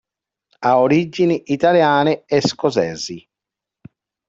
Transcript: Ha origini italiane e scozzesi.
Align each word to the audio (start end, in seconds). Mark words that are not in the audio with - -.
Ha 0.61 0.79
origini 0.79 1.43
italiane 1.53 2.23
e 2.25 2.41
scozzesi. 2.41 3.23